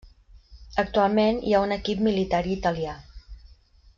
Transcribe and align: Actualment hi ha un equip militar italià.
Actualment 0.83 1.37
hi 1.49 1.53
ha 1.57 1.61
un 1.67 1.77
equip 1.77 2.03
militar 2.09 2.43
italià. 2.57 2.99